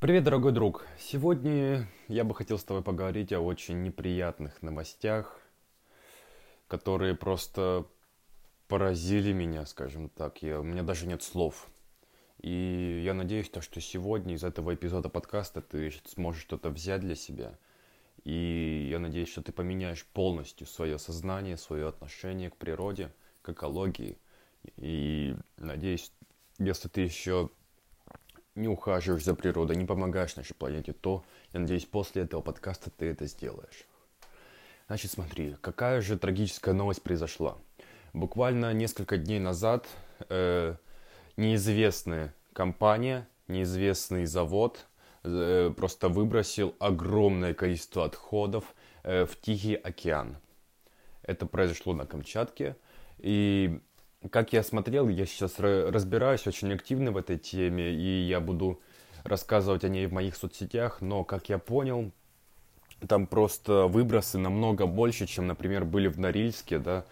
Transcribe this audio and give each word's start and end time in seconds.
Привет, 0.00 0.22
дорогой 0.22 0.52
друг! 0.52 0.86
Сегодня 0.96 1.88
я 2.06 2.22
бы 2.22 2.32
хотел 2.32 2.56
с 2.56 2.62
тобой 2.62 2.84
поговорить 2.84 3.32
о 3.32 3.40
очень 3.40 3.82
неприятных 3.82 4.62
новостях, 4.62 5.40
которые 6.68 7.16
просто 7.16 7.84
поразили 8.68 9.32
меня, 9.32 9.66
скажем 9.66 10.08
так. 10.08 10.40
Я, 10.40 10.60
у 10.60 10.62
меня 10.62 10.84
даже 10.84 11.08
нет 11.08 11.24
слов. 11.24 11.66
И 12.40 13.02
я 13.04 13.12
надеюсь, 13.12 13.50
то, 13.50 13.60
что 13.60 13.80
сегодня 13.80 14.36
из 14.36 14.44
этого 14.44 14.72
эпизода 14.72 15.08
подкаста 15.08 15.62
ты 15.62 15.92
сможешь 16.06 16.42
что-то 16.42 16.70
взять 16.70 17.00
для 17.00 17.16
себя. 17.16 17.58
И 18.22 18.86
я 18.88 19.00
надеюсь, 19.00 19.30
что 19.30 19.42
ты 19.42 19.50
поменяешь 19.50 20.06
полностью 20.06 20.68
свое 20.68 21.00
сознание, 21.00 21.56
свое 21.56 21.88
отношение 21.88 22.50
к 22.50 22.56
природе, 22.56 23.12
к 23.42 23.48
экологии. 23.48 24.16
И 24.76 25.34
надеюсь, 25.56 26.12
если 26.60 26.86
ты 26.86 27.00
еще 27.00 27.50
не 28.58 28.68
ухаживаешь 28.68 29.24
за 29.24 29.34
природой, 29.34 29.76
не 29.76 29.86
помогаешь 29.86 30.36
нашей 30.36 30.54
планете, 30.54 30.92
то, 30.92 31.24
я 31.52 31.60
надеюсь, 31.60 31.84
после 31.84 32.22
этого 32.22 32.42
подкаста 32.42 32.90
ты 32.90 33.06
это 33.06 33.26
сделаешь. 33.26 33.86
Значит, 34.88 35.10
смотри, 35.10 35.56
какая 35.60 36.00
же 36.00 36.18
трагическая 36.18 36.74
новость 36.74 37.02
произошла. 37.02 37.58
Буквально 38.12 38.72
несколько 38.72 39.18
дней 39.18 39.38
назад 39.38 39.86
э, 40.28 40.74
неизвестная 41.36 42.34
компания, 42.52 43.28
неизвестный 43.48 44.24
завод 44.24 44.86
э, 45.24 45.72
просто 45.76 46.08
выбросил 46.08 46.74
огромное 46.78 47.54
количество 47.54 48.04
отходов 48.04 48.74
э, 49.02 49.26
в 49.26 49.38
Тихий 49.40 49.74
океан. 49.74 50.38
Это 51.22 51.44
произошло 51.44 51.92
на 51.92 52.06
Камчатке. 52.06 52.76
И 53.18 53.80
как 54.30 54.52
я 54.52 54.62
смотрел, 54.62 55.08
я 55.08 55.26
сейчас 55.26 55.58
разбираюсь 55.58 56.46
очень 56.46 56.72
активно 56.72 57.12
в 57.12 57.16
этой 57.16 57.38
теме, 57.38 57.92
и 57.92 58.26
я 58.26 58.40
буду 58.40 58.80
рассказывать 59.24 59.84
о 59.84 59.88
ней 59.88 60.06
в 60.06 60.12
моих 60.12 60.36
соцсетях, 60.36 61.00
но, 61.00 61.24
как 61.24 61.48
я 61.48 61.58
понял, 61.58 62.10
там 63.06 63.26
просто 63.26 63.86
выбросы 63.86 64.38
намного 64.38 64.86
больше, 64.86 65.26
чем, 65.26 65.46
например, 65.46 65.84
были 65.84 66.08
в 66.08 66.18
Норильске, 66.18 66.78
да, 66.78 67.04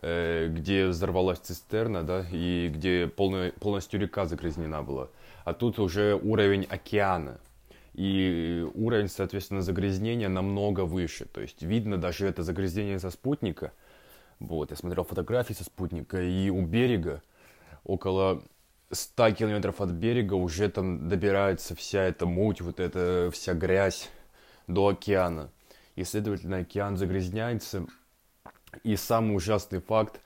э, 0.00 0.48
где 0.48 0.86
взорвалась 0.86 1.38
цистерна, 1.38 2.02
да, 2.02 2.24
и 2.32 2.70
где 2.74 3.06
полная, 3.08 3.52
полностью 3.52 4.00
река 4.00 4.24
загрязнена 4.24 4.82
была. 4.82 5.08
А 5.44 5.52
тут 5.52 5.78
уже 5.78 6.14
уровень 6.14 6.64
океана. 6.64 7.38
И 7.92 8.64
уровень, 8.74 9.08
соответственно, 9.08 9.60
загрязнения 9.60 10.28
намного 10.28 10.82
выше. 10.82 11.26
То 11.26 11.40
есть 11.40 11.62
видно 11.62 11.98
даже 11.98 12.26
это 12.26 12.42
загрязнение 12.42 12.98
со 12.98 13.10
спутника– 13.10 13.72
вот, 14.40 14.70
я 14.70 14.76
смотрел 14.76 15.04
фотографии 15.04 15.52
со 15.52 15.64
спутника, 15.64 16.22
и 16.22 16.48
у 16.50 16.62
берега, 16.62 17.22
около 17.84 18.42
100 18.90 19.32
километров 19.32 19.80
от 19.80 19.90
берега, 19.90 20.34
уже 20.34 20.68
там 20.68 21.08
добирается 21.08 21.74
вся 21.74 22.04
эта 22.04 22.24
муть, 22.26 22.60
вот 22.60 22.78
эта 22.78 23.30
вся 23.32 23.54
грязь 23.54 24.08
до 24.66 24.88
океана. 24.88 25.50
И, 25.96 26.04
следовательно, 26.04 26.58
океан 26.58 26.96
загрязняется. 26.96 27.86
И 28.84 28.96
самый 28.96 29.34
ужасный 29.34 29.80
факт, 29.80 30.20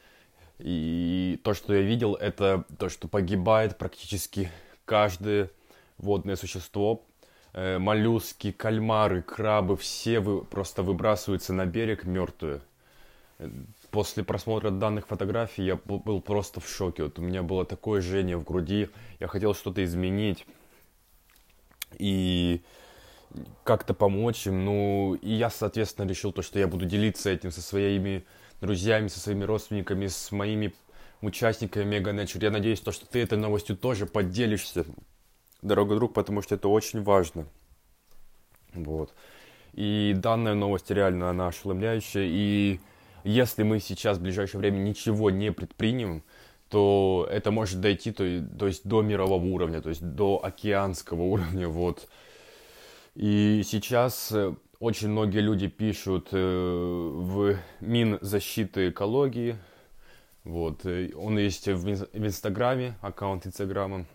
и 0.59 1.41
то, 1.43 1.55
что 1.55 1.75
я 1.75 1.81
видел, 1.81 2.15
это 2.15 2.65
то, 2.79 2.89
что 2.89 3.09
погибает 3.09 3.79
практически 3.79 4.51
каждое 4.85 5.51
водное 5.97 6.37
существо. 6.37 7.03
Э, 7.55 7.79
моллюски, 7.79 8.53
кальмары, 8.53 9.23
крабы, 9.23 9.77
все 9.77 10.21
вы, 10.21 10.45
просто 10.45 10.83
выбрасываются 10.83 11.53
на 11.53 11.65
берег 11.67 12.05
мертвые 12.05 12.61
после 13.93 14.25
просмотра 14.25 14.71
данных 14.71 15.07
фотографий 15.07 15.63
я 15.63 15.77
был 15.77 16.21
просто 16.21 16.61
в 16.61 16.69
шоке. 16.69 17.05
Вот 17.05 17.19
у 17.19 17.23
меня 17.23 17.43
было 17.43 17.65
такое 17.65 18.01
жжение 18.01 18.37
в 18.37 18.45
груди, 18.45 18.89
я 19.21 19.29
хотел 19.29 19.55
что-то 19.55 19.85
изменить 19.85 20.47
и 21.99 22.63
как-то 23.65 23.95
помочь 23.95 24.47
им. 24.47 24.65
Ну, 24.65 25.15
и 25.15 25.33
я, 25.33 25.51
соответственно, 25.51 26.09
решил 26.09 26.33
то, 26.33 26.43
что 26.43 26.59
я 26.59 26.67
буду 26.67 26.87
делиться 26.87 27.31
этим 27.31 27.53
со 27.53 27.61
своими 27.61 28.25
друзьями, 28.61 29.09
со 29.09 29.21
своими 29.21 29.45
родственниками, 29.45 30.07
с 30.07 30.33
моими 30.33 30.75
участниками 31.21 31.85
Мега 31.85 32.13
Nature. 32.13 32.43
Я 32.43 32.51
надеюсь, 32.51 32.81
то, 32.81 32.93
что 32.93 33.07
ты 33.07 33.21
этой 33.21 33.39
новостью 33.39 33.77
тоже 33.77 34.07
поделишься, 34.07 34.87
дорогой 35.61 35.97
друг, 35.97 36.15
потому 36.15 36.41
что 36.41 36.55
это 36.55 36.69
очень 36.69 37.03
важно. 37.03 37.47
Вот. 38.73 39.13
И 39.75 40.15
данная 40.17 40.55
новость 40.55 40.91
реально, 40.91 41.29
она 41.29 41.49
ошеломляющая. 41.49 42.25
И 42.27 42.81
если 43.25 43.63
мы 43.63 43.81
сейчас 43.81 44.19
в 44.19 44.23
ближайшее 44.23 44.61
время 44.61 44.79
ничего 44.79 45.31
не 45.31 45.53
предпримем, 45.53 46.23
то 46.69 47.29
это 47.31 47.51
может 47.51 47.81
дойти 47.81 48.13
то, 48.13 48.25
то 48.59 48.67
есть 48.67 48.87
до 48.89 49.03
мирового 49.03 49.45
уровня, 49.45 49.83
то 49.83 49.91
есть 49.91 50.03
до 50.03 50.41
океанского 50.43 51.23
уровня, 51.35 51.69
вот. 51.69 52.09
И 53.15 53.63
сейчас 53.67 54.33
э, 54.33 54.55
очень 54.81 55.11
многие 55.11 55.41
люди 55.41 55.69
пишут 55.69 56.29
э, 56.33 56.37
в 56.37 57.59
Минзащиты 57.81 58.89
экологии, 58.89 59.57
вот, 60.45 60.87
э, 60.87 61.11
он 61.15 61.39
есть 61.39 61.69
в, 61.69 61.85
в 61.85 62.27
Инстаграме, 62.27 62.95
аккаунт 63.03 63.47
Инстаграма. 63.47 64.07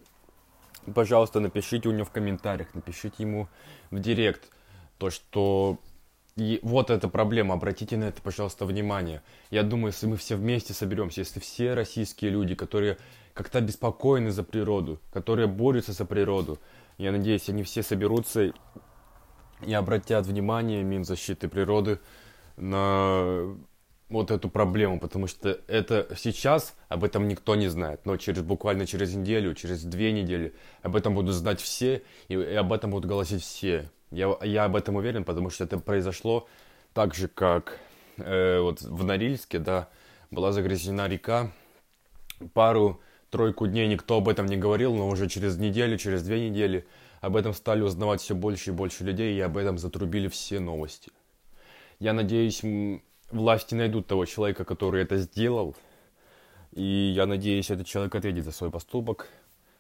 Пожалуйста, 0.94 1.40
напишите 1.40 1.90
у 1.90 1.92
него 1.92 2.06
в 2.06 2.12
комментариях, 2.12 2.74
напишите 2.74 3.24
ему 3.24 3.48
в 3.92 4.00
Директ, 4.00 4.50
то, 4.98 5.10
что 5.10 5.78
и 6.38 6.60
вот 6.62 6.92
эта 6.92 7.10
проблема, 7.10 7.56
обратите 7.56 7.98
на 7.98 8.06
это, 8.06 8.22
пожалуйста, 8.22 8.66
внимание. 8.66 9.24
Я 9.50 9.64
думаю, 9.64 9.88
если 9.88 10.06
мы 10.06 10.18
все 10.18 10.36
вместе 10.36 10.72
соберемся, 10.72 11.22
если 11.22 11.40
все 11.40 11.74
российские 11.74 12.30
люди, 12.30 12.54
которые 12.54 13.00
как-то 13.34 13.60
беспокойны 13.60 14.30
за 14.30 14.44
природу, 14.44 15.00
которые 15.12 15.48
борются 15.48 15.94
за 15.94 16.06
природу, 16.06 16.60
я 17.00 17.12
надеюсь, 17.12 17.50
они 17.50 17.64
все 17.64 17.82
соберутся 17.82 18.54
и 19.66 19.74
обратят 19.74 20.28
внимание 20.28 20.84
Минзащиты 20.84 21.48
природы 21.48 22.00
на 22.56 23.58
вот 24.10 24.30
эту 24.30 24.48
проблему, 24.48 25.00
потому 25.00 25.26
что 25.26 25.60
это 25.68 26.08
сейчас 26.16 26.76
об 26.88 27.04
этом 27.04 27.28
никто 27.28 27.56
не 27.56 27.68
знает, 27.68 28.06
но 28.06 28.16
через 28.18 28.44
буквально 28.44 28.86
через 28.86 29.16
неделю, 29.16 29.56
через 29.56 29.84
две 29.84 30.12
недели 30.12 30.54
об 30.84 30.96
этом 30.96 31.16
будут 31.16 31.34
знать 31.34 31.60
все 31.60 32.04
и, 32.28 32.36
и 32.36 32.54
об 32.54 32.72
этом 32.72 32.92
будут 32.92 33.10
голосить 33.10 33.42
все. 33.42 33.90
Я, 34.12 34.38
я 34.42 34.66
об 34.66 34.76
этом 34.76 34.96
уверен, 34.96 35.24
потому 35.26 35.50
что 35.50 35.66
это 35.66 35.80
произошло 35.80 36.48
так 36.94 37.14
же, 37.14 37.28
как 37.28 37.80
э, 38.18 38.60
вот 38.60 38.82
в 38.82 39.04
Норильске, 39.04 39.60
да, 39.60 39.90
была 40.32 40.52
загрязнена 40.52 41.08
река. 41.08 41.52
Пару-тройку 42.54 43.68
дней 43.68 43.88
никто 43.88 44.18
об 44.18 44.30
этом 44.30 44.46
не 44.46 44.56
говорил, 44.56 44.96
но 44.96 45.10
уже 45.10 45.28
через 45.28 45.58
неделю, 45.58 45.98
через 45.98 46.24
две 46.24 46.50
недели 46.50 46.88
об 47.20 47.36
этом 47.36 47.54
стали 47.54 47.82
узнавать 47.82 48.22
все 48.22 48.34
больше 48.34 48.70
и 48.70 48.74
больше 48.74 49.04
людей, 49.04 49.36
и 49.36 49.42
об 49.42 49.58
этом 49.58 49.78
затрубили 49.78 50.30
все 50.30 50.60
новости. 50.60 51.12
Я 52.00 52.14
надеюсь, 52.14 52.62
власти 53.32 53.76
найдут 53.76 54.08
того 54.08 54.26
человека, 54.26 54.64
который 54.64 55.02
это 55.02 55.18
сделал, 55.18 55.76
и 56.72 57.12
я 57.14 57.26
надеюсь, 57.26 57.72
этот 57.72 57.88
человек 57.88 58.16
ответит 58.16 58.46
за 58.46 58.52
свой 58.52 58.70
поступок, 58.70 59.28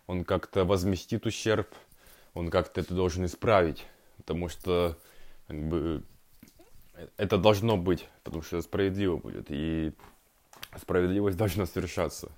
он 0.07 0.25
как-то 0.25 0.65
возместит 0.65 1.25
ущерб, 1.25 1.67
он 2.33 2.49
как-то 2.49 2.81
это 2.81 2.93
должен 2.93 3.25
исправить 3.25 3.85
потому 4.27 4.49
что 4.49 4.97
как 5.47 5.57
бы, 5.69 6.03
это 7.15 7.37
должно 7.37 7.77
быть, 7.77 8.05
потому 8.25 8.43
что 8.43 8.61
справедливо 8.61 9.15
будет, 9.15 9.45
и 9.47 9.93
справедливость 10.77 11.37
должна 11.37 11.65
совершаться. 11.65 12.29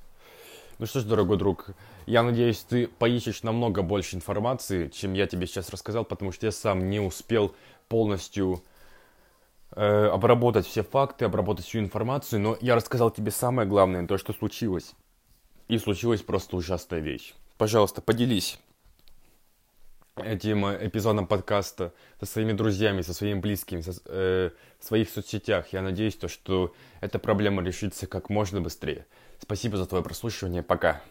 Ну 0.78 0.86
что 0.86 1.00
ж, 1.00 1.06
дорогой 1.06 1.38
друг, 1.38 1.72
я 2.06 2.22
надеюсь, 2.22 2.60
ты 2.60 2.88
поищешь 2.88 3.42
намного 3.42 3.82
больше 3.82 4.16
информации, 4.16 4.90
чем 4.90 5.14
я 5.14 5.26
тебе 5.26 5.48
сейчас 5.48 5.72
рассказал, 5.72 6.06
потому 6.06 6.32
что 6.32 6.46
я 6.46 6.52
сам 6.52 6.92
не 6.92 7.00
успел 7.00 7.56
полностью 7.88 8.62
э, 9.72 10.06
обработать 10.06 10.68
все 10.68 10.84
факты, 10.84 11.26
обработать 11.26 11.66
всю 11.66 11.80
информацию, 11.80 12.40
но 12.40 12.56
я 12.62 12.76
рассказал 12.76 13.10
тебе 13.10 13.32
самое 13.32 13.68
главное, 13.68 14.06
то, 14.06 14.20
что 14.20 14.32
случилось. 14.32 14.94
И 15.68 15.80
случилась 15.80 16.22
просто 16.22 16.56
ужасная 16.56 17.00
вещь. 17.00 17.34
Пожалуйста, 17.58 18.02
поделись 18.02 18.60
этим 20.26 20.66
эпизодом 20.66 21.28
подкаста 21.28 21.94
со 22.20 22.26
своими 22.26 22.54
друзьями, 22.54 23.02
со 23.02 23.14
своими 23.14 23.40
близкими, 23.40 23.82
со, 23.82 23.94
э, 24.06 24.52
в 24.80 24.86
своих 24.86 25.10
соцсетях. 25.10 25.68
Я 25.74 25.82
надеюсь, 25.82 26.16
то, 26.16 26.28
что 26.28 26.74
эта 27.02 27.20
проблема 27.20 27.64
решится 27.64 28.08
как 28.08 28.30
можно 28.30 28.62
быстрее. 28.62 29.06
Спасибо 29.40 29.78
за 29.78 29.86
твое 29.86 30.04
прослушивание. 30.04 30.64
Пока. 30.64 31.02